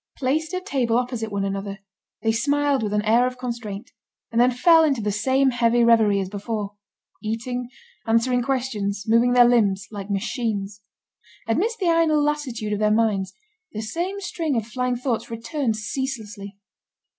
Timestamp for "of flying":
14.55-14.95